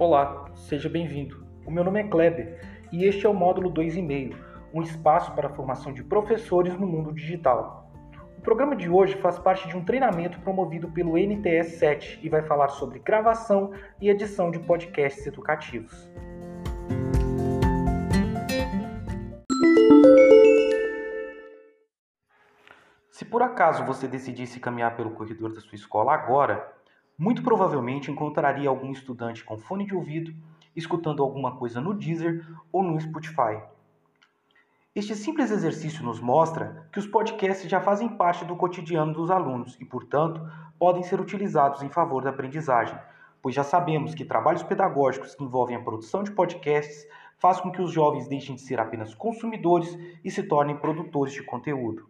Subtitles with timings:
[0.00, 1.46] Olá, seja bem-vindo.
[1.66, 2.58] O meu nome é Kleber
[2.90, 4.34] e este é o módulo 2,5,
[4.72, 7.92] um espaço para a formação de professores no mundo digital.
[8.38, 12.40] O programa de hoje faz parte de um treinamento promovido pelo NTS 7 e vai
[12.40, 16.10] falar sobre gravação e edição de podcasts educativos.
[23.10, 26.79] Se por acaso você decidisse caminhar pelo corredor da sua escola agora,
[27.20, 30.34] muito provavelmente encontraria algum estudante com fone de ouvido
[30.74, 33.60] escutando alguma coisa no Deezer ou no Spotify.
[34.94, 39.76] Este simples exercício nos mostra que os podcasts já fazem parte do cotidiano dos alunos
[39.78, 40.40] e, portanto,
[40.78, 42.98] podem ser utilizados em favor da aprendizagem,
[43.42, 47.06] pois já sabemos que trabalhos pedagógicos que envolvem a produção de podcasts
[47.36, 49.94] faz com que os jovens deixem de ser apenas consumidores
[50.24, 52.08] e se tornem produtores de conteúdo.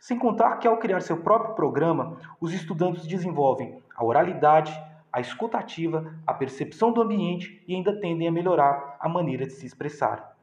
[0.00, 4.72] Sem contar que, ao criar seu próprio programa, os estudantes desenvolvem a oralidade,
[5.12, 9.66] a escutativa, a percepção do ambiente e ainda tendem a melhorar a maneira de se
[9.66, 10.36] expressar.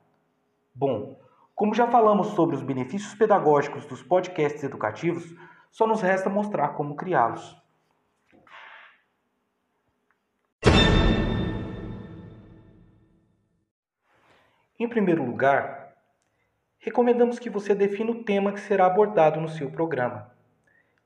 [0.74, 1.18] Bom,
[1.56, 5.34] como já falamos sobre os benefícios pedagógicos dos podcasts educativos,
[5.72, 7.56] só nos resta mostrar como criá-los.
[14.78, 15.85] Em primeiro lugar,
[16.86, 20.32] recomendamos que você defina o tema que será abordado no seu programa.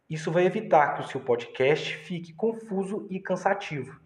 [0.09, 3.97] Isso vai evitar que o seu podcast fique confuso e cansativo.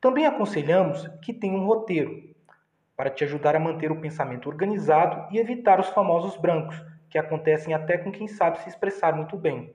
[0.00, 2.34] Também aconselhamos que tenha um roteiro,
[2.96, 7.72] para te ajudar a manter o pensamento organizado e evitar os famosos brancos, que acontecem
[7.74, 9.72] até com quem sabe se expressar muito bem.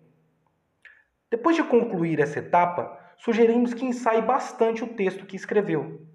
[1.31, 6.05] Depois de concluir essa etapa, sugerimos que ensaie bastante o texto que escreveu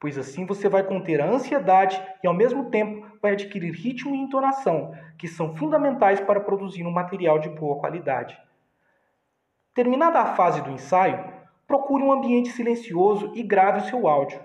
[0.00, 4.18] pois assim você vai conter a ansiedade e, ao mesmo tempo, vai adquirir ritmo e
[4.18, 8.36] entonação, que são fundamentais para produzir um material de boa qualidade.
[9.74, 11.22] Terminada a fase do ensaio,
[11.66, 14.40] procure um ambiente silencioso e grave o seu áudio.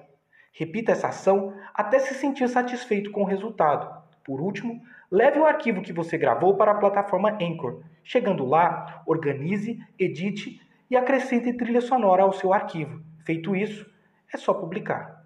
[0.51, 4.03] Repita essa ação até se sentir satisfeito com o resultado.
[4.23, 7.81] Por último, leve o arquivo que você gravou para a plataforma Anchor.
[8.03, 13.01] Chegando lá, organize, edite e acrescente trilha sonora ao seu arquivo.
[13.25, 13.89] Feito isso,
[14.33, 15.24] é só publicar.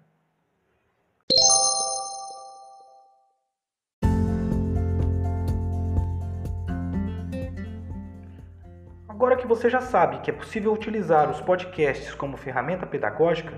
[9.20, 13.52] Agora que você já sabe que é possível utilizar os podcasts como ferramenta pedagógica,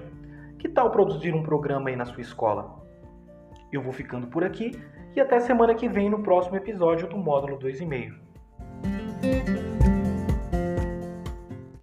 [0.58, 2.82] que tal produzir um programa aí na sua escola?
[3.72, 4.72] Eu vou ficando por aqui
[5.14, 9.71] e até semana que vem no próximo episódio do módulo 2,5.